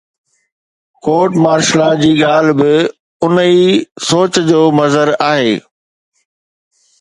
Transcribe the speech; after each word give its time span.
Court 1.05 1.31
martial 1.43 1.75
law 1.81 1.89
جي 2.01 2.11
ڳالهه 2.23 2.55
به 2.59 2.71
ان 3.25 3.33
ئي 3.45 3.59
سوچ 4.07 4.31
جو 4.49 4.61
مظهر 4.81 5.09
آهي. 5.29 5.53